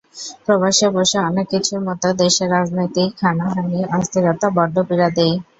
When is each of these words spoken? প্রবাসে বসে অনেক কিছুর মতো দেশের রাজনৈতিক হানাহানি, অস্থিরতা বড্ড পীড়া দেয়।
প্রবাসে 0.45 0.87
বসে 0.95 1.17
অনেক 1.29 1.45
কিছুর 1.53 1.79
মতো 1.87 2.07
দেশের 2.21 2.49
রাজনৈতিক 2.51 3.11
হানাহানি, 3.21 3.79
অস্থিরতা 3.97 4.47
বড্ড 4.57 4.75
পীড়া 4.87 5.09
দেয়। 5.17 5.35